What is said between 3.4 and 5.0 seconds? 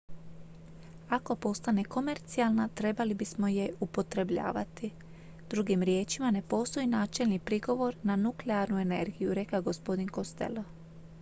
je je upotrebljavati.